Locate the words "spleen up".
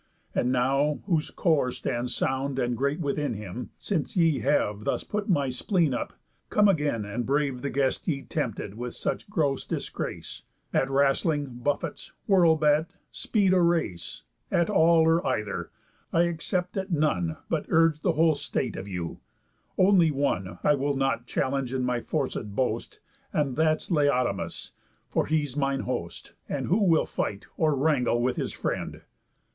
5.49-6.13